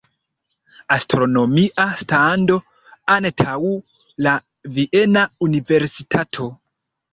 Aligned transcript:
Astronomia 0.95 1.85
stando 1.99 2.57
antaŭ 3.17 3.59
la 4.29 4.35
viena 4.81 5.29
universitato. 5.51 6.53